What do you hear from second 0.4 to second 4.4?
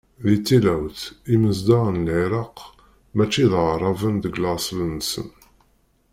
tilawt, imezdaɣ n Lεiraq, mačči d Aεraben deg